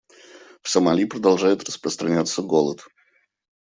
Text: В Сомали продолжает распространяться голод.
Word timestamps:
В 0.63 0.67
Сомали 0.71 1.05
продолжает 1.05 1.63
распространяться 1.65 2.41
голод. 2.41 2.81